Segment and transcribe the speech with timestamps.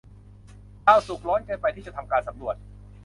[0.85, 2.55] ดาวศุกร์ร้อนเกินไปที่จะทำการสำรวจ